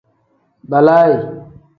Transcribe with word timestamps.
Balaayi. 0.69 1.15